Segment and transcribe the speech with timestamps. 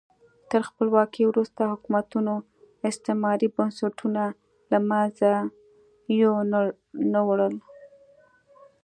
[0.49, 2.33] تر خپلواکۍ وروسته حکومتونو
[2.89, 4.23] استعماري بنسټونه
[4.71, 5.29] له منځه
[6.21, 6.33] یو
[7.13, 7.55] نه وړل.